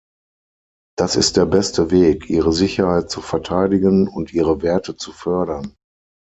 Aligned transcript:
Das 0.97 1.15
ist 1.15 1.37
der 1.37 1.45
beste 1.45 1.91
Weg, 1.91 2.27
ihre 2.27 2.51
Sicherheit 2.53 3.11
zu 3.11 3.21
verteidigen 3.21 4.07
und 4.07 4.33
ihre 4.33 4.63
Werte 4.63 4.95
zu 4.95 5.11
fördern. 5.11 5.75